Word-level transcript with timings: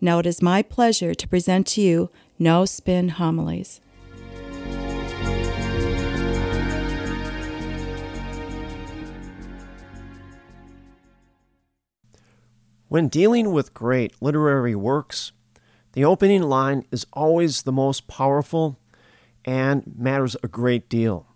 Now 0.00 0.18
it 0.18 0.26
is 0.26 0.42
my 0.42 0.62
pleasure 0.62 1.14
to 1.14 1.28
present 1.28 1.66
to 1.68 1.80
you 1.80 2.10
No 2.38 2.64
Spin 2.64 3.10
Homilies. 3.10 3.80
When 12.88 13.08
dealing 13.08 13.52
with 13.52 13.74
great 13.74 14.14
literary 14.22 14.74
works, 14.74 15.32
the 15.94 16.04
opening 16.04 16.42
line 16.42 16.84
is 16.92 17.06
always 17.12 17.62
the 17.62 17.72
most 17.72 18.06
powerful 18.06 18.78
and 19.44 19.82
matters 19.96 20.36
a 20.42 20.48
great 20.48 20.88
deal. 20.88 21.26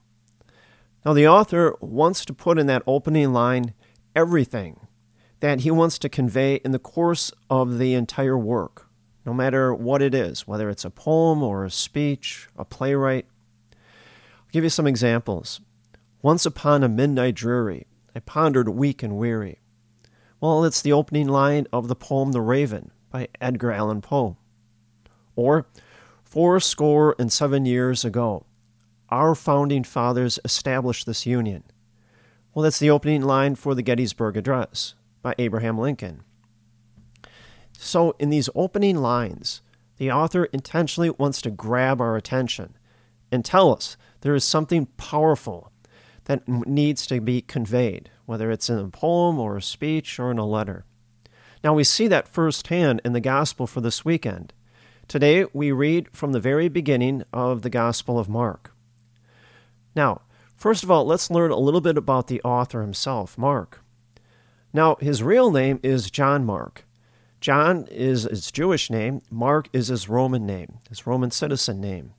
Now, 1.04 1.14
the 1.14 1.26
author 1.26 1.74
wants 1.80 2.24
to 2.26 2.32
put 2.32 2.58
in 2.58 2.66
that 2.66 2.82
opening 2.86 3.32
line 3.32 3.74
everything 4.14 4.87
that 5.40 5.60
he 5.60 5.70
wants 5.70 5.98
to 5.98 6.08
convey 6.08 6.56
in 6.56 6.72
the 6.72 6.78
course 6.78 7.32
of 7.48 7.78
the 7.78 7.94
entire 7.94 8.38
work, 8.38 8.88
no 9.24 9.32
matter 9.32 9.72
what 9.72 10.02
it 10.02 10.14
is, 10.14 10.48
whether 10.48 10.68
it's 10.68 10.84
a 10.84 10.90
poem 10.90 11.42
or 11.42 11.64
a 11.64 11.70
speech, 11.70 12.48
a 12.56 12.64
playwright. 12.64 13.26
I'll 13.72 14.52
give 14.52 14.64
you 14.64 14.70
some 14.70 14.86
examples. 14.86 15.60
Once 16.22 16.44
upon 16.44 16.82
a 16.82 16.88
midnight 16.88 17.36
dreary, 17.36 17.86
I 18.14 18.20
pondered 18.20 18.68
weak 18.68 19.02
and 19.02 19.16
weary. 19.16 19.60
Well, 20.40 20.64
it's 20.64 20.82
the 20.82 20.92
opening 20.92 21.28
line 21.28 21.66
of 21.72 21.88
the 21.88 21.96
poem 21.96 22.32
The 22.32 22.40
Raven 22.40 22.90
by 23.10 23.28
Edgar 23.40 23.72
Allan 23.72 24.00
Poe. 24.00 24.36
Or, 25.36 25.66
four 26.24 26.58
score 26.58 27.14
and 27.18 27.32
seven 27.32 27.64
years 27.64 28.04
ago, 28.04 28.44
our 29.08 29.34
founding 29.34 29.84
fathers 29.84 30.38
established 30.44 31.06
this 31.06 31.26
union. 31.26 31.62
Well, 32.52 32.64
that's 32.64 32.80
the 32.80 32.90
opening 32.90 33.22
line 33.22 33.54
for 33.54 33.74
the 33.74 33.82
Gettysburg 33.82 34.36
Address 34.36 34.94
by 35.22 35.34
Abraham 35.38 35.78
Lincoln. 35.78 36.22
So, 37.72 38.14
in 38.18 38.30
these 38.30 38.48
opening 38.54 38.96
lines, 38.96 39.62
the 39.98 40.10
author 40.10 40.44
intentionally 40.46 41.10
wants 41.10 41.40
to 41.42 41.50
grab 41.50 42.00
our 42.00 42.16
attention 42.16 42.76
and 43.30 43.44
tell 43.44 43.72
us 43.72 43.96
there 44.20 44.34
is 44.34 44.44
something 44.44 44.86
powerful 44.96 45.72
that 46.24 46.46
needs 46.46 47.06
to 47.06 47.20
be 47.20 47.40
conveyed, 47.40 48.10
whether 48.26 48.50
it's 48.50 48.68
in 48.68 48.78
a 48.78 48.88
poem 48.88 49.38
or 49.38 49.56
a 49.56 49.62
speech 49.62 50.18
or 50.18 50.30
in 50.30 50.38
a 50.38 50.46
letter. 50.46 50.84
Now, 51.64 51.74
we 51.74 51.84
see 51.84 52.06
that 52.08 52.28
firsthand 52.28 53.00
in 53.04 53.12
the 53.12 53.20
gospel 53.20 53.66
for 53.66 53.80
this 53.80 54.04
weekend. 54.04 54.52
Today, 55.08 55.46
we 55.52 55.72
read 55.72 56.08
from 56.12 56.32
the 56.32 56.40
very 56.40 56.68
beginning 56.68 57.24
of 57.32 57.62
the 57.62 57.70
Gospel 57.70 58.18
of 58.18 58.28
Mark. 58.28 58.72
Now, 59.96 60.20
first 60.54 60.84
of 60.84 60.90
all, 60.90 61.06
let's 61.06 61.30
learn 61.30 61.50
a 61.50 61.56
little 61.56 61.80
bit 61.80 61.96
about 61.96 62.26
the 62.26 62.42
author 62.42 62.82
himself, 62.82 63.38
Mark. 63.38 63.82
Now, 64.78 64.94
his 65.00 65.24
real 65.24 65.50
name 65.50 65.80
is 65.82 66.08
John 66.08 66.44
Mark. 66.44 66.84
John 67.40 67.88
is 67.90 68.22
his 68.22 68.52
Jewish 68.52 68.90
name, 68.90 69.22
Mark 69.28 69.68
is 69.72 69.88
his 69.88 70.08
Roman 70.08 70.46
name, 70.46 70.78
his 70.88 71.04
Roman 71.04 71.32
citizen 71.32 71.80
name. 71.80 72.14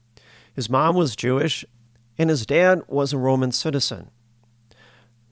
His 0.52 0.68
mom 0.68 0.94
was 0.94 1.16
Jewish, 1.16 1.64
and 2.18 2.28
his 2.28 2.44
dad 2.44 2.82
was 2.86 3.14
a 3.14 3.16
Roman 3.16 3.50
citizen. 3.50 4.10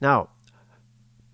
Now, 0.01 0.31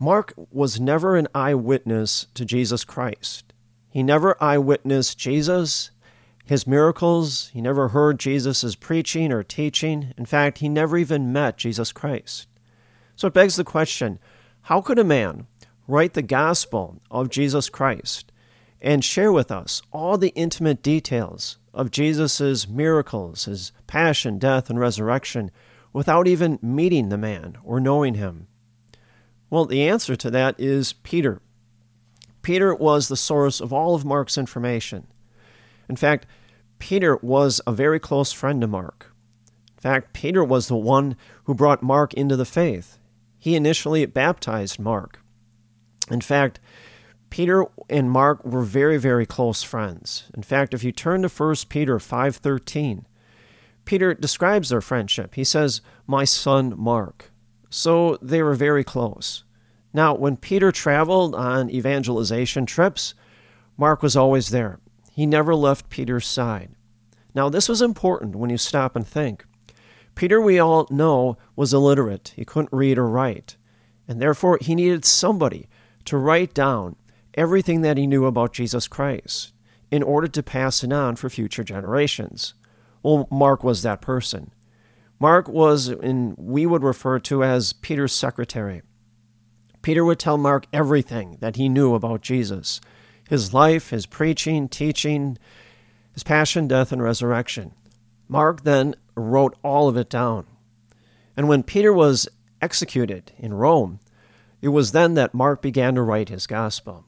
Mark 0.01 0.35
was 0.51 0.81
never 0.81 1.15
an 1.15 1.29
eyewitness 1.33 2.27
to 2.35 2.45
Jesus 2.45 2.83
Christ. 2.83 3.53
He 3.89 4.03
never 4.03 4.37
eyewitnessed 4.43 5.17
Jesus, 5.17 5.93
his 6.45 6.67
miracles. 6.67 7.51
He 7.53 7.63
never 7.63 7.91
heard 7.91 8.19
Jesus' 8.19 8.75
preaching 8.75 9.31
or 9.31 9.45
teaching. 9.45 10.13
In 10.19 10.27
fact, 10.27 10.59
he 10.59 10.69
never 10.69 10.99
even 10.99 11.33
met 11.33 11.57
Jesus 11.57 11.93
Christ. 11.93 12.49
So 13.15 13.29
it 13.29 13.35
begs 13.35 13.55
the 13.55 13.63
question 13.63 14.19
how 14.65 14.81
could 14.81 14.99
a 14.99 15.05
man 15.05 15.47
write 15.87 16.15
the 16.15 16.23
gospel 16.23 17.01
of 17.11 17.29
Jesus 17.29 17.69
Christ 17.69 18.33
and 18.81 19.05
share 19.05 19.33
with 19.33 19.51
us 19.51 19.83
all 19.93 20.19
the 20.19 20.33
intimate 20.35 20.83
details 20.83 21.59
of 21.73 21.91
Jesus' 21.91 22.69
miracles, 22.69 23.47
his 23.47 23.73
passion, 23.87 24.39
death, 24.39 24.71
and 24.71 24.79
resurrection, 24.79 25.51
without 25.93 26.29
even 26.29 26.59
meeting 26.61 27.09
the 27.09 27.19
man 27.19 27.57
or 27.65 27.81
knowing 27.81 28.15
him? 28.15 28.47
Well, 29.51 29.65
the 29.65 29.89
answer 29.89 30.17
to 30.17 30.31
that 30.31 30.59
is 30.59 30.93
Peter. 30.93 31.41
Peter 32.43 32.75
was 32.75 33.09
the 33.09 33.17
source 33.17 33.61
of 33.61 33.73
all 33.73 33.95
of 33.95 34.05
Mark's 34.05 34.37
information. 34.37 35.07
In 35.89 35.97
fact, 35.97 36.27
Peter 36.79 37.17
was 37.23 37.61
a 37.67 37.73
very 37.73 37.99
close 37.99 38.33
friend 38.33 38.61
to 38.61 38.67
Mark. 38.67 39.13
In 39.77 39.81
fact, 39.81 40.13
Peter 40.13 40.45
was 40.45 40.69
the 40.69 40.77
one 40.77 41.17
who 41.45 41.55
brought 41.55 41.83
Mark 41.83 42.13
into 42.15 42.37
the 42.37 42.45
faith. 42.45 42.99
He 43.39 43.55
initially 43.55 44.05
baptized 44.07 44.79
Mark. 44.79 45.24
In 46.11 46.21
fact, 46.21 46.61
Peter 47.31 47.65
and 47.91 48.11
Mark 48.11 48.45
were 48.45 48.63
very, 48.63 48.97
very 48.97 49.27
close 49.27 49.63
friends. 49.63 50.31
In 50.35 50.43
fact, 50.43 50.75
if 50.75 50.85
you 50.85 50.93
turn 50.93 51.23
to 51.23 51.29
1 51.29 51.69
Peter 51.69 51.99
5:13, 51.99 53.07
Peter 53.85 54.15
describes 54.15 54.69
their 54.69 54.81
friendship. 54.81 55.35
He 55.35 55.45
says, 55.45 55.81
"My 56.07 56.25
son 56.25 56.75
Mark." 56.77 57.33
So 57.71 58.19
they 58.23 58.43
were 58.43 58.55
very 58.55 58.85
close. 58.85 59.45
Now, 59.93 60.15
when 60.15 60.37
Peter 60.37 60.71
traveled 60.71 61.35
on 61.35 61.71
evangelization 61.71 62.67
trips, 62.67 63.15
Mark 63.77 64.03
was 64.03 64.17
always 64.17 64.51
there. 64.51 64.79
He 65.11 65.27
never 65.27 65.55
left 65.55 65.91
Peter's 65.91 66.27
side. 66.27 66.71
Now, 67.35 67.49
this 67.49 67.69
was 67.69 67.83
important 67.83 68.37
when 68.37 68.51
you 68.51 68.59
stop 68.59 68.95
and 68.95 69.07
think. 69.07 69.45
Peter, 70.15 70.41
we 70.41 70.59
all 70.61 70.87
know, 70.91 71.37
was 71.57 71.75
illiterate. 71.75 72.33
He 72.37 72.45
couldn't 72.45 72.73
read 72.73 72.99
or 72.99 73.09
write. 73.09 73.57
And 74.07 74.21
therefore, 74.21 74.59
he 74.61 74.75
needed 74.75 75.05
somebody 75.05 75.69
to 76.07 76.17
write 76.17 76.55
down 76.55 76.97
everything 77.35 77.83
that 77.83 77.97
he 77.97 78.07
knew 78.07 78.27
about 78.27 78.53
Jesus 78.53 78.89
Christ 78.89 79.53
in 79.91 80.03
order 80.03 80.29
to 80.29 80.43
pass 80.43 80.83
it 80.83 80.93
on 80.93 81.17
for 81.17 81.31
future 81.31 81.65
generations. 81.65 82.55
Well, 83.03 83.29
Mark 83.31 83.63
was 83.63 83.83
that 83.83 84.01
person. 84.01 84.51
Mark 85.21 85.49
was, 85.49 85.89
in 85.89 86.35
we 86.37 86.67
would 86.67 86.83
refer 86.83 87.19
to 87.21 87.45
as 87.45 87.73
Peter's 87.73 88.13
secretary. 88.13 88.83
Peter 89.83 90.05
would 90.05 90.19
tell 90.19 90.39
Mark 90.39 90.67
everything 90.73 91.37
that 91.41 91.57
he 91.57 91.69
knew 91.69 91.95
about 91.95 92.23
Jesus 92.23 92.81
his 93.29 93.55
life, 93.55 93.89
his 93.89 94.05
preaching, 94.05 94.69
teaching, 94.69 95.39
his 96.13 96.23
passion, 96.23 96.69
death, 96.69 96.93
and 96.93 97.03
resurrection. 97.03 97.73
Mark 98.29 98.65
then 98.65 98.95
wrote 99.15 99.57
all 99.63 99.89
of 99.89 99.97
it 99.97 100.11
down. 100.11 100.47
And 101.37 101.49
when 101.49 101.63
Peter 101.63 101.93
was 101.93 102.29
executed 102.61 103.33
in 103.39 103.55
Rome, 103.55 104.01
it 104.65 104.69
was 104.69 104.93
then 104.93 105.13
that 105.13 105.35
Mark 105.35 105.61
began 105.61 105.95
to 105.95 106.01
write 106.01 106.31
his 106.31 106.47
gospel. 106.47 107.05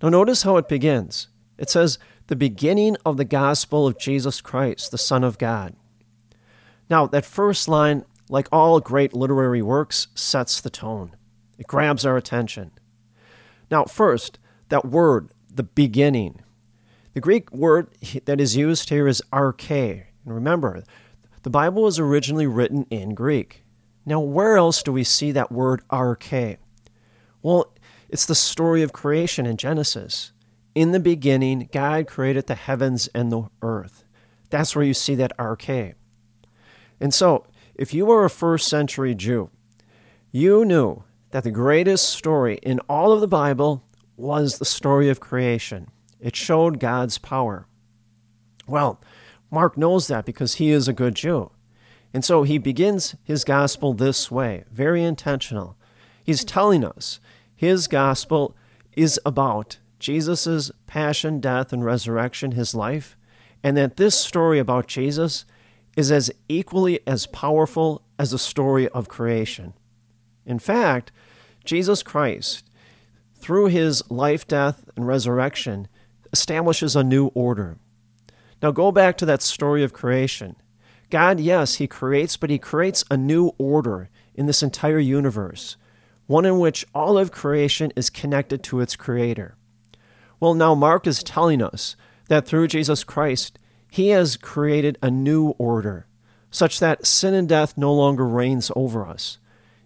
Now, 0.00 0.10
notice 0.10 0.44
how 0.44 0.58
it 0.58 0.68
begins. 0.68 1.26
It 1.58 1.68
says, 1.68 1.98
the 2.28 2.36
beginning 2.36 2.96
of 3.04 3.16
the 3.16 3.24
gospel 3.24 3.84
of 3.84 3.98
Jesus 3.98 4.40
Christ, 4.40 4.92
the 4.92 4.96
Son 4.96 5.24
of 5.24 5.38
God. 5.38 5.74
Now, 6.88 7.08
that 7.08 7.24
first 7.24 7.66
line, 7.66 8.04
like 8.28 8.46
all 8.52 8.78
great 8.78 9.12
literary 9.12 9.60
works, 9.60 10.06
sets 10.14 10.60
the 10.60 10.70
tone. 10.70 11.16
It 11.58 11.66
grabs 11.66 12.06
our 12.06 12.16
attention. 12.16 12.70
Now, 13.72 13.86
first, 13.86 14.38
that 14.68 14.84
word, 14.84 15.30
the 15.52 15.64
beginning. 15.64 16.42
The 17.14 17.20
Greek 17.20 17.50
word 17.50 17.88
that 18.26 18.40
is 18.40 18.54
used 18.54 18.88
here 18.88 19.08
is 19.08 19.20
arche. 19.32 20.04
And 20.24 20.32
remember, 20.32 20.84
the 21.42 21.50
Bible 21.50 21.82
was 21.82 21.98
originally 21.98 22.46
written 22.46 22.86
in 22.88 23.16
Greek. 23.16 23.64
Now, 24.06 24.20
where 24.20 24.56
else 24.56 24.80
do 24.84 24.92
we 24.92 25.02
see 25.02 25.32
that 25.32 25.50
word 25.50 25.82
arche? 25.90 26.58
Well, 27.42 27.72
it's 28.08 28.26
the 28.26 28.34
story 28.34 28.82
of 28.82 28.92
creation 28.92 29.46
in 29.46 29.56
Genesis. 29.56 30.32
In 30.74 30.92
the 30.92 31.00
beginning, 31.00 31.68
God 31.72 32.06
created 32.06 32.46
the 32.46 32.54
heavens 32.54 33.08
and 33.08 33.30
the 33.30 33.48
earth. 33.62 34.04
That's 34.50 34.74
where 34.74 34.84
you 34.84 34.94
see 34.94 35.14
that 35.16 35.36
arche. 35.38 35.94
And 37.00 37.12
so, 37.12 37.46
if 37.74 37.94
you 37.94 38.06
were 38.06 38.24
a 38.24 38.30
first 38.30 38.68
century 38.68 39.14
Jew, 39.14 39.50
you 40.32 40.64
knew 40.64 41.04
that 41.30 41.44
the 41.44 41.50
greatest 41.50 42.10
story 42.10 42.58
in 42.62 42.80
all 42.88 43.12
of 43.12 43.20
the 43.20 43.28
Bible 43.28 43.82
was 44.16 44.58
the 44.58 44.64
story 44.64 45.08
of 45.08 45.20
creation. 45.20 45.88
It 46.20 46.34
showed 46.34 46.80
God's 46.80 47.18
power. 47.18 47.66
Well, 48.66 49.00
Mark 49.50 49.76
knows 49.76 50.08
that 50.08 50.24
because 50.24 50.54
he 50.54 50.70
is 50.70 50.88
a 50.88 50.92
good 50.92 51.14
Jew. 51.14 51.50
And 52.12 52.24
so 52.24 52.42
he 52.42 52.58
begins 52.58 53.14
his 53.22 53.44
gospel 53.44 53.94
this 53.94 54.30
way, 54.30 54.64
very 54.70 55.02
intentional. 55.02 55.76
He's 56.28 56.44
telling 56.44 56.84
us 56.84 57.20
his 57.56 57.88
gospel 57.88 58.54
is 58.92 59.18
about 59.24 59.78
Jesus' 59.98 60.70
passion, 60.86 61.40
death, 61.40 61.72
and 61.72 61.82
resurrection, 61.82 62.50
his 62.50 62.74
life, 62.74 63.16
and 63.62 63.78
that 63.78 63.96
this 63.96 64.14
story 64.14 64.58
about 64.58 64.86
Jesus 64.86 65.46
is 65.96 66.12
as 66.12 66.30
equally 66.46 67.00
as 67.06 67.24
powerful 67.24 68.02
as 68.18 68.32
the 68.32 68.38
story 68.38 68.90
of 68.90 69.08
creation. 69.08 69.72
In 70.44 70.58
fact, 70.58 71.12
Jesus 71.64 72.02
Christ, 72.02 72.68
through 73.34 73.68
his 73.68 74.02
life, 74.10 74.46
death, 74.46 74.84
and 74.96 75.06
resurrection, 75.06 75.88
establishes 76.30 76.94
a 76.94 77.02
new 77.02 77.28
order. 77.28 77.78
Now 78.62 78.70
go 78.72 78.92
back 78.92 79.16
to 79.16 79.24
that 79.24 79.40
story 79.40 79.82
of 79.82 79.94
creation. 79.94 80.56
God, 81.08 81.40
yes, 81.40 81.76
he 81.76 81.86
creates, 81.86 82.36
but 82.36 82.50
he 82.50 82.58
creates 82.58 83.02
a 83.10 83.16
new 83.16 83.52
order 83.56 84.10
in 84.34 84.44
this 84.44 84.62
entire 84.62 84.98
universe, 84.98 85.78
one 86.28 86.44
in 86.44 86.60
which 86.60 86.86
all 86.94 87.18
of 87.18 87.32
creation 87.32 87.90
is 87.96 88.10
connected 88.10 88.62
to 88.62 88.80
its 88.80 88.94
creator. 88.94 89.56
Well, 90.38 90.54
now 90.54 90.74
Mark 90.74 91.06
is 91.06 91.24
telling 91.24 91.60
us 91.60 91.96
that 92.28 92.46
through 92.46 92.68
Jesus 92.68 93.02
Christ, 93.02 93.58
he 93.90 94.08
has 94.08 94.36
created 94.36 94.98
a 95.02 95.10
new 95.10 95.48
order, 95.58 96.06
such 96.50 96.78
that 96.80 97.06
sin 97.06 97.32
and 97.32 97.48
death 97.48 97.76
no 97.78 97.92
longer 97.92 98.26
reigns 98.26 98.70
over 98.76 99.06
us. 99.06 99.38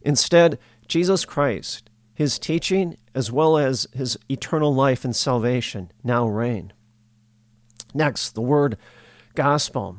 Instead, 0.02 0.58
Jesus 0.88 1.24
Christ, 1.24 1.88
his 2.12 2.40
teaching, 2.40 2.96
as 3.14 3.30
well 3.30 3.56
as 3.56 3.86
his 3.94 4.18
eternal 4.28 4.74
life 4.74 5.04
and 5.04 5.14
salvation, 5.14 5.92
now 6.02 6.26
reign. 6.26 6.72
Next, 7.94 8.30
the 8.30 8.42
word 8.42 8.76
gospel. 9.36 9.98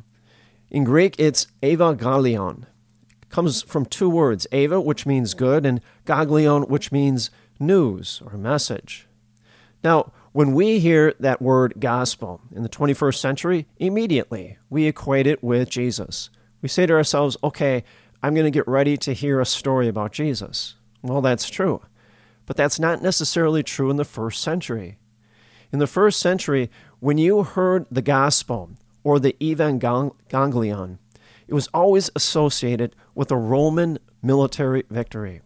In 0.69 0.83
Greek, 0.83 1.15
it's 1.17 1.47
evangelion. 1.61 2.65
Comes 3.33 3.63
from 3.63 3.87
two 3.87 4.11
words, 4.11 4.45
Ava, 4.51 4.79
which 4.79 5.07
means 5.07 5.33
good, 5.33 5.65
and 5.65 5.81
gaglion, 6.05 6.69
which 6.69 6.91
means 6.91 7.31
news 7.59 8.21
or 8.23 8.37
message. 8.37 9.07
Now, 9.83 10.11
when 10.33 10.53
we 10.53 10.77
hear 10.77 11.15
that 11.19 11.41
word 11.41 11.73
gospel 11.79 12.41
in 12.55 12.61
the 12.61 12.69
21st 12.69 13.17
century, 13.17 13.65
immediately 13.79 14.59
we 14.69 14.85
equate 14.85 15.25
it 15.25 15.43
with 15.43 15.67
Jesus. 15.67 16.29
We 16.61 16.69
say 16.69 16.85
to 16.85 16.93
ourselves, 16.93 17.35
okay, 17.43 17.83
I'm 18.21 18.35
going 18.35 18.45
to 18.45 18.51
get 18.51 18.67
ready 18.67 18.97
to 18.97 19.13
hear 19.13 19.39
a 19.39 19.47
story 19.47 19.87
about 19.87 20.11
Jesus. 20.11 20.75
Well, 21.01 21.21
that's 21.21 21.49
true. 21.49 21.81
But 22.45 22.55
that's 22.55 22.79
not 22.79 23.01
necessarily 23.01 23.63
true 23.63 23.89
in 23.89 23.97
the 23.97 24.05
first 24.05 24.43
century. 24.43 24.99
In 25.71 25.79
the 25.79 25.87
first 25.87 26.19
century, 26.19 26.69
when 26.99 27.17
you 27.17 27.41
heard 27.41 27.87
the 27.89 28.03
gospel 28.03 28.69
or 29.03 29.19
the 29.19 29.35
evangelion, 29.41 30.99
it 31.47 31.53
was 31.53 31.67
always 31.73 32.09
associated 32.15 32.95
with 33.15 33.31
a 33.31 33.37
Roman 33.37 33.99
military 34.21 34.83
victory. 34.89 35.41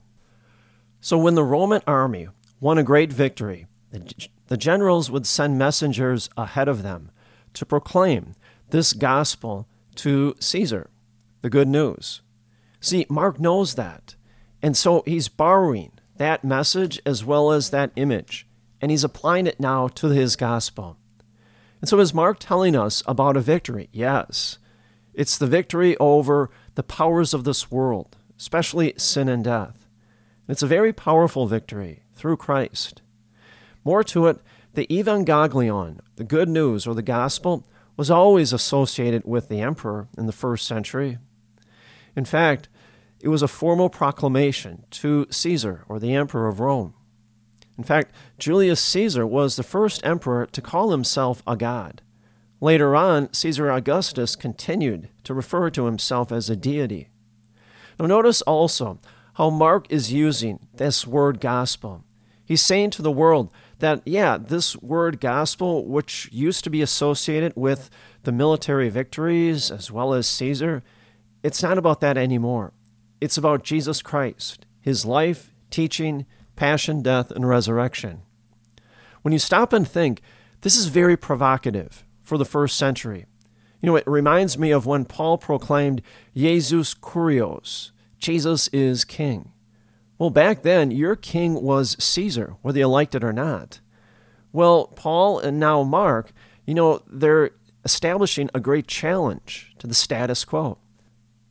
So 1.01 1.17
when 1.17 1.35
the 1.35 1.43
Roman 1.43 1.81
army 1.87 2.27
won 2.59 2.77
a 2.77 2.83
great 2.83 3.11
victory, 3.13 3.67
the 4.47 4.57
generals 4.57 5.09
would 5.09 5.25
send 5.25 5.57
messengers 5.57 6.29
ahead 6.37 6.67
of 6.67 6.83
them 6.83 7.11
to 7.53 7.65
proclaim 7.65 8.35
this 8.69 8.93
gospel 8.93 9.67
to 9.95 10.35
Caesar, 10.39 10.89
the 11.41 11.49
good 11.49 11.67
news. 11.67 12.21
See, 12.79 13.05
Mark 13.09 13.39
knows 13.39 13.75
that. 13.75 14.15
And 14.61 14.75
so 14.75 15.03
he's 15.05 15.27
borrowing 15.27 15.91
that 16.17 16.43
message 16.43 16.99
as 17.05 17.23
well 17.23 17.51
as 17.51 17.69
that 17.69 17.91
image, 17.95 18.47
and 18.81 18.91
he's 18.91 19.03
applying 19.03 19.47
it 19.47 19.59
now 19.59 19.87
to 19.89 20.07
his 20.07 20.35
gospel. 20.35 20.97
And 21.79 21.87
so 21.87 21.99
is 21.99 22.13
Mark 22.13 22.37
telling 22.39 22.75
us 22.75 23.03
about 23.05 23.37
a 23.37 23.41
victory? 23.41 23.89
Yes. 23.91 24.57
It's 25.17 25.39
the 25.39 25.47
victory 25.47 25.97
over 25.97 26.51
the 26.75 26.83
powers 26.83 27.33
of 27.33 27.43
this 27.43 27.71
world, 27.71 28.17
especially 28.37 28.93
sin 28.97 29.27
and 29.27 29.43
death. 29.43 29.87
It's 30.47 30.61
a 30.61 30.67
very 30.67 30.93
powerful 30.93 31.47
victory 31.47 32.03
through 32.13 32.37
Christ. 32.37 33.01
More 33.83 34.03
to 34.03 34.27
it, 34.27 34.39
the 34.75 34.85
Evangelion, 34.91 36.01
the 36.17 36.23
good 36.23 36.47
news 36.47 36.85
or 36.85 36.93
the 36.93 37.01
gospel, 37.01 37.65
was 37.97 38.11
always 38.11 38.53
associated 38.53 39.23
with 39.25 39.49
the 39.49 39.59
emperor 39.59 40.07
in 40.15 40.27
the 40.27 40.31
first 40.31 40.67
century. 40.67 41.17
In 42.15 42.23
fact, 42.23 42.69
it 43.19 43.29
was 43.29 43.41
a 43.41 43.47
formal 43.47 43.89
proclamation 43.89 44.85
to 44.91 45.25
Caesar 45.31 45.83
or 45.89 45.99
the 45.99 46.13
emperor 46.13 46.47
of 46.47 46.59
Rome. 46.59 46.93
In 47.75 47.83
fact, 47.83 48.13
Julius 48.37 48.81
Caesar 48.81 49.25
was 49.25 49.55
the 49.55 49.63
first 49.63 50.05
emperor 50.05 50.45
to 50.45 50.61
call 50.61 50.91
himself 50.91 51.41
a 51.47 51.57
god. 51.57 52.03
Later 52.59 52.95
on, 52.95 53.31
Caesar 53.33 53.69
Augustus 53.69 54.35
continued 54.35 55.09
to 55.23 55.33
refer 55.33 55.69
to 55.69 55.85
himself 55.85 56.31
as 56.31 56.49
a 56.49 56.55
deity. 56.55 57.09
Now, 57.99 58.07
notice 58.07 58.41
also 58.43 58.99
how 59.35 59.51
Mark 59.51 59.85
is 59.91 60.11
using 60.11 60.67
this 60.73 61.05
word 61.05 61.39
gospel. 61.39 62.03
He's 62.43 62.61
saying 62.61 62.91
to 62.91 63.01
the 63.01 63.11
world 63.11 63.51
that, 63.79 64.01
yeah, 64.05 64.37
this 64.37 64.75
word 64.77 65.19
gospel, 65.19 65.85
which 65.85 66.29
used 66.31 66.63
to 66.63 66.69
be 66.69 66.81
associated 66.81 67.53
with 67.55 67.89
the 68.23 68.31
military 68.31 68.89
victories 68.89 69.69
as 69.69 69.91
well 69.91 70.13
as 70.13 70.25
Caesar, 70.27 70.81
it's 71.43 71.61
not 71.61 71.77
about 71.77 72.01
that 72.01 72.17
anymore. 72.17 72.73
It's 73.21 73.37
about 73.37 73.63
Jesus 73.63 74.01
Christ, 74.01 74.65
his 74.81 75.05
life, 75.05 75.53
teaching, 75.69 76.25
passion, 76.55 77.03
death, 77.03 77.29
and 77.29 77.47
resurrection. 77.47 78.21
When 79.21 79.31
you 79.31 79.39
stop 79.39 79.73
and 79.73 79.87
think, 79.87 80.21
this 80.61 80.75
is 80.75 80.87
very 80.87 81.17
provocative 81.17 82.03
for 82.27 82.37
the 82.37 82.45
first 82.45 82.77
century. 82.77 83.25
You 83.81 83.87
know, 83.87 83.95
it 83.95 84.05
reminds 84.05 84.57
me 84.57 84.71
of 84.71 84.85
when 84.85 85.05
Paul 85.05 85.37
proclaimed, 85.37 86.01
Jesus 86.35 86.93
Kurios, 86.93 87.91
Jesus 88.19 88.67
is 88.69 89.05
King. 89.05 89.53
Well, 90.19 90.29
back 90.29 90.63
then, 90.63 90.91
your 90.91 91.15
king 91.15 91.61
was 91.61 91.95
Caesar, 92.03 92.55
whether 92.61 92.79
you 92.79 92.87
liked 92.87 93.15
it 93.15 93.23
or 93.23 93.31
not. 93.31 93.79
Well, 94.51 94.87
Paul 94.87 95.39
and 95.39 95.59
now 95.59 95.83
Mark, 95.83 96.33
you 96.65 96.73
know, 96.73 97.01
they're 97.07 97.51
establishing 97.85 98.49
a 98.53 98.59
great 98.59 98.87
challenge 98.87 99.73
to 99.79 99.87
the 99.87 99.93
status 99.93 100.43
quo. 100.43 100.79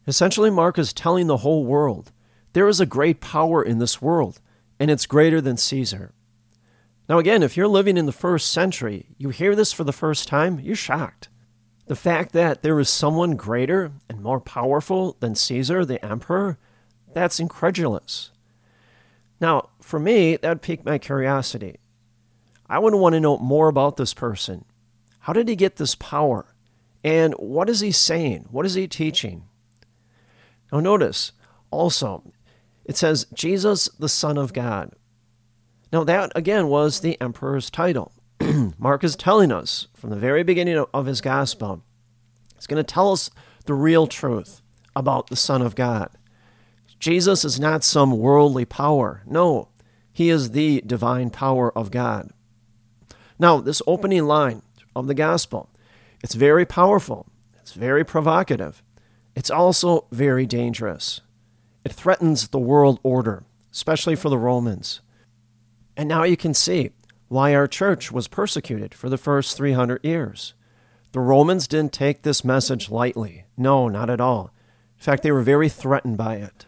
Essentially, 0.07 0.51
Mark 0.51 0.79
is 0.79 0.93
telling 0.93 1.27
the 1.27 1.39
whole 1.39 1.65
world 1.65 2.13
there 2.53 2.69
is 2.69 2.81
a 2.81 2.87
great 2.87 3.21
power 3.21 3.63
in 3.63 3.79
this 3.79 4.03
world, 4.03 4.41
and 4.79 4.91
it's 4.91 5.07
greater 5.07 5.41
than 5.41 5.57
Caesar. 5.57 6.13
Now, 7.09 7.19
again, 7.19 7.43
if 7.43 7.57
you're 7.57 7.69
living 7.69 7.97
in 7.97 8.07
the 8.07 8.13
first 8.13 8.51
century, 8.51 9.07
you 9.17 9.31
hear 9.31 9.55
this 9.55 9.73
for 9.73 9.85
the 9.85 9.93
first 9.93 10.27
time, 10.27 10.59
you're 10.59 10.75
shocked. 10.75 11.29
The 11.87 11.95
fact 11.95 12.33
that 12.33 12.63
there 12.63 12.81
is 12.81 12.89
someone 12.89 13.37
greater 13.37 13.93
and 14.09 14.21
more 14.21 14.41
powerful 14.41 15.17
than 15.21 15.37
Caesar, 15.37 15.85
the 15.85 16.05
emperor, 16.05 16.59
that's 17.13 17.39
incredulous. 17.39 18.33
Now, 19.41 19.71
for 19.81 20.01
me, 20.01 20.37
that 20.37 20.63
piqued 20.63 20.85
my 20.85 20.99
curiosity. 20.99 21.77
I 22.69 22.81
would 22.81 22.95
want 22.95 23.13
to 23.13 23.21
know 23.21 23.39
more 23.39 23.69
about 23.69 23.97
this 23.97 24.15
person. 24.15 24.65
How 25.21 25.33
did 25.33 25.49
he 25.49 25.55
get 25.55 25.77
this 25.77 25.95
power? 25.95 26.55
And 27.05 27.35
what 27.35 27.71
is 27.71 27.81
he 27.81 27.93
saying? 27.93 28.47
What 28.51 28.67
is 28.67 28.75
he 28.75 28.89
teaching? 28.89 29.45
Now, 30.73 30.81
notice 30.81 31.31
also, 31.71 32.25
it 32.85 32.97
says 32.97 33.27
Jesus, 33.33 33.89
the 33.99 34.09
Son 34.09 34.37
of 34.37 34.53
God. 34.53 34.93
Now, 35.97 36.05
that 36.05 36.31
again 36.35 36.69
was 36.69 37.01
the 37.01 37.19
emperor's 37.23 37.71
title. 37.71 38.13
Mark 38.79 39.03
is 39.03 39.17
telling 39.17 39.51
us 39.51 39.89
from 39.95 40.11
the 40.11 40.17
very 40.17 40.43
beginning 40.43 40.85
of 40.93 41.07
his 41.07 41.23
gospel, 41.23 41.83
he's 42.55 42.67
going 42.67 42.85
to 42.85 42.85
tell 42.85 43.13
us 43.13 43.31
the 43.65 43.73
real 43.73 44.07
truth 44.07 44.61
about 44.95 45.29
the 45.29 45.37
Son 45.37 45.63
of 45.63 45.75
God. 45.75 46.11
Jesus 47.01 47.47
is 47.47 47.59
not 47.59 47.83
some 47.83 48.19
worldly 48.19 48.67
power. 48.67 49.23
No, 49.25 49.71
he 50.13 50.29
is 50.29 50.51
the 50.51 50.83
divine 50.85 51.31
power 51.31 51.73
of 51.73 51.91
God. 51.91 52.29
Now, 53.39 53.63
this 53.63 53.81
opening 53.87 54.27
line 54.27 54.61
of 54.95 55.07
the 55.07 55.15
gospel, 55.15 55.71
it's 56.23 56.35
very 56.35 56.67
powerful. 56.67 57.27
It's 57.63 57.73
very 57.73 58.05
provocative. 58.05 58.83
It's 59.35 59.51
also 59.51 60.09
very 60.13 60.45
dangerous. 60.45 61.23
It 61.87 61.95
threatens 61.95 62.49
the 62.49 62.59
world 62.59 63.01
order, 63.03 63.45
especially 63.73 64.15
for 64.15 64.29
the 64.29 64.37
Romans. 64.37 65.01
And 65.97 66.09
now 66.09 66.25
you 66.25 66.37
can 66.37 66.55
see 66.55 66.91
why 67.29 67.55
our 67.55 67.67
church 67.67 68.13
was 68.13 68.29
persecuted 68.29 68.95
for 68.95 69.09
the 69.09 69.19
first 69.19 69.57
300 69.57 70.05
years. 70.05 70.55
The 71.13 71.21
Romans 71.21 71.67
didn't 71.67 71.93
take 71.93 72.23
this 72.23 72.45
message 72.45 72.91
lightly. 72.91 73.45
No, 73.57 73.89
not 73.89 74.11
at 74.11 74.21
all. 74.21 74.53
In 74.99 75.03
fact, 75.03 75.23
they 75.23 75.33
were 75.33 75.43
very 75.43 75.69
threatened 75.69 76.19
by 76.19 76.37
it. 76.37 76.67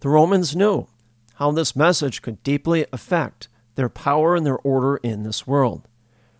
The 0.00 0.08
Romans 0.08 0.56
knew 0.56 0.88
how 1.34 1.52
this 1.52 1.76
message 1.76 2.20
could 2.22 2.42
deeply 2.42 2.86
affect 2.92 3.48
their 3.76 3.88
power 3.88 4.34
and 4.34 4.44
their 4.44 4.58
order 4.58 4.96
in 4.98 5.22
this 5.22 5.46
world. 5.46 5.86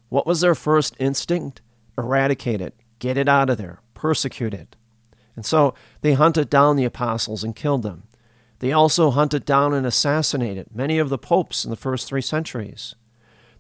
What 0.09 0.27
was 0.27 0.41
their 0.41 0.55
first 0.55 0.95
instinct? 0.99 1.63
Eradicate 1.97 2.61
it, 2.61 2.75
get 2.99 3.17
it 3.17 3.29
out 3.29 3.51
of 3.51 3.59
there, 3.59 3.81
persecute 3.95 4.55
it. 4.55 4.77
And 5.37 5.47
so 5.47 5.75
they 6.01 6.15
hunted 6.15 6.51
down 6.51 6.77
the 6.77 6.85
apostles 6.85 7.45
and 7.45 7.55
killed 7.55 7.83
them. 7.83 8.05
They 8.61 8.73
also 8.73 9.11
hunted 9.11 9.45
down 9.45 9.75
and 9.75 9.87
assassinated 9.87 10.69
many 10.73 10.99
of 10.99 11.09
the 11.09 11.19
popes 11.19 11.65
in 11.65 11.71
the 11.71 11.77
first 11.77 12.07
three 12.07 12.23
centuries. 12.23 12.95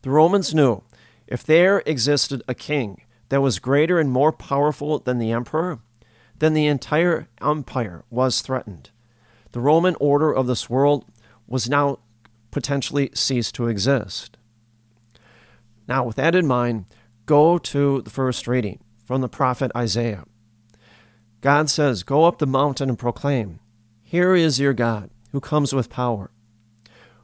The 0.02 0.11
Romans 0.11 0.54
knew 0.54 0.83
if 1.26 1.42
there 1.42 1.83
existed 1.87 2.42
a 2.47 2.54
king 2.54 3.02
that 3.30 3.42
was 3.42 3.59
greater 3.59 3.99
and 3.99 4.11
more 4.11 4.33
powerful 4.33 4.99
than 4.99 5.19
the 5.19 5.33
emperor, 5.33 5.80
then 6.38 6.54
the 6.54 6.66
entire 6.66 7.28
empire 7.40 8.04
was 8.11 8.40
threatened. 8.40 8.90
The 9.52 9.61
Roman 9.61 9.97
order 10.00 10.33
of 10.33 10.47
this 10.47 10.71
world 10.71 11.04
was 11.47 11.69
now 11.69 11.99
potentially 12.50 13.11
ceased 13.14 13.54
to 13.54 13.69
exist. 13.69 14.37
Now, 15.88 16.04
with 16.04 16.16
that 16.16 16.35
in 16.35 16.47
mind, 16.47 16.87
go 17.26 17.59
to 17.59 18.02
the 18.02 18.11
first 18.11 18.47
reading, 18.47 18.80
from 19.04 19.23
the 19.23 19.28
prophet 19.28 19.73
Isaiah. 19.76 20.25
God 21.40 21.71
says, 21.71 22.02
Go 22.02 22.25
up 22.25 22.38
the 22.38 22.47
mountain 22.47 22.88
and 22.88 22.99
proclaim, 22.99 23.61
Here 24.11 24.35
is 24.35 24.59
your 24.59 24.73
God, 24.73 25.09
who 25.31 25.38
comes 25.38 25.73
with 25.73 25.88
power. 25.88 26.33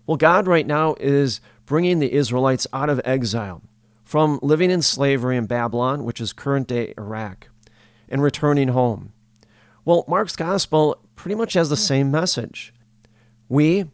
Well, 0.07 0.17
God 0.17 0.47
right 0.47 0.65
now 0.65 0.95
is 1.01 1.41
bringing 1.65 1.99
the 1.99 2.13
Israelites 2.13 2.65
out 2.73 2.89
of 2.89 3.01
exile, 3.05 3.61
from 4.05 4.39
living 4.41 4.71
in 4.71 4.83
slavery 4.83 5.37
in 5.37 5.47
Babylon, 5.47 6.05
which 6.05 6.21
is 6.21 6.33
current 6.33 6.69
day 6.69 6.95
Iraq, 6.97 7.49
and 8.09 8.23
returning 8.23 8.69
home. 8.69 9.13
Well, 9.85 10.05
Mark's 10.07 10.37
gospel 10.37 11.01
pretty 11.17 11.35
much 11.35 11.55
has 11.55 11.71
the 11.71 11.77
same 11.77 12.13
message. 12.13 12.73
We 13.49 13.87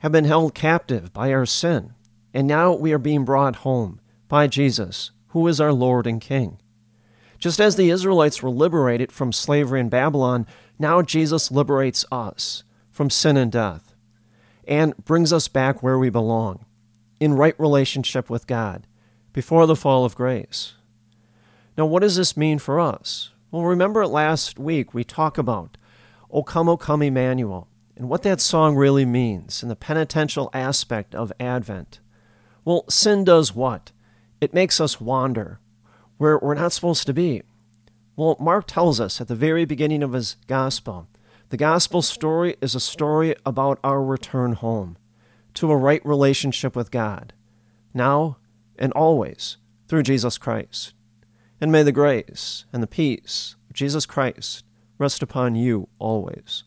have 0.00 0.12
been 0.12 0.26
held 0.26 0.54
captive 0.54 1.14
by 1.14 1.32
our 1.32 1.46
sin, 1.46 1.94
and 2.34 2.46
now 2.46 2.74
we 2.74 2.92
are 2.92 2.98
being 2.98 3.24
brought 3.24 3.56
home 3.56 4.02
by 4.28 4.48
Jesus, 4.48 5.12
who 5.28 5.48
is 5.48 5.62
our 5.62 5.72
Lord 5.72 6.06
and 6.06 6.20
King. 6.20 6.58
Just 7.38 7.60
as 7.60 7.76
the 7.76 7.90
Israelites 7.90 8.42
were 8.42 8.50
liberated 8.50 9.12
from 9.12 9.32
slavery 9.32 9.80
in 9.80 9.88
Babylon, 9.88 10.46
now 10.78 11.02
Jesus 11.02 11.50
liberates 11.50 12.04
us 12.10 12.64
from 12.90 13.10
sin 13.10 13.36
and 13.36 13.50
death 13.50 13.94
and 14.66 14.96
brings 15.04 15.32
us 15.32 15.48
back 15.48 15.82
where 15.82 15.98
we 15.98 16.10
belong, 16.10 16.64
in 17.20 17.34
right 17.34 17.58
relationship 17.58 18.30
with 18.30 18.46
God, 18.46 18.86
before 19.32 19.66
the 19.66 19.76
fall 19.76 20.04
of 20.04 20.14
grace. 20.14 20.74
Now, 21.76 21.86
what 21.86 22.00
does 22.00 22.16
this 22.16 22.36
mean 22.36 22.58
for 22.58 22.78
us? 22.80 23.30
Well, 23.50 23.64
remember 23.64 24.06
last 24.06 24.58
week 24.58 24.94
we 24.94 25.04
talked 25.04 25.38
about 25.38 25.76
O 26.30 26.42
Come, 26.42 26.68
O 26.68 26.76
Come, 26.76 27.02
Emmanuel, 27.02 27.68
and 27.96 28.08
what 28.08 28.22
that 28.22 28.40
song 28.40 28.74
really 28.74 29.04
means 29.04 29.62
and 29.62 29.70
the 29.70 29.76
penitential 29.76 30.50
aspect 30.52 31.14
of 31.14 31.32
Advent. 31.38 32.00
Well, 32.64 32.84
sin 32.88 33.24
does 33.24 33.54
what? 33.54 33.92
It 34.40 34.54
makes 34.54 34.80
us 34.80 35.00
wander 35.00 35.60
where 36.24 36.38
we're 36.38 36.54
not 36.54 36.72
supposed 36.72 37.06
to 37.06 37.12
be. 37.12 37.42
Well, 38.16 38.38
Mark 38.40 38.66
tells 38.66 38.98
us 38.98 39.20
at 39.20 39.28
the 39.28 39.34
very 39.34 39.66
beginning 39.66 40.02
of 40.02 40.14
his 40.14 40.36
gospel 40.46 41.06
the 41.50 41.58
gospel 41.58 42.00
story 42.00 42.56
is 42.62 42.74
a 42.74 42.80
story 42.80 43.34
about 43.44 43.78
our 43.84 44.02
return 44.02 44.54
home 44.54 44.96
to 45.52 45.70
a 45.70 45.76
right 45.76 46.00
relationship 46.04 46.74
with 46.74 46.90
God, 46.90 47.34
now 47.92 48.38
and 48.78 48.90
always 48.94 49.58
through 49.86 50.04
Jesus 50.04 50.38
Christ. 50.38 50.94
And 51.60 51.70
may 51.70 51.82
the 51.82 51.92
grace 51.92 52.64
and 52.72 52.82
the 52.82 52.86
peace 52.86 53.56
of 53.68 53.76
Jesus 53.76 54.06
Christ 54.06 54.64
rest 54.96 55.22
upon 55.22 55.54
you 55.56 55.90
always. 55.98 56.64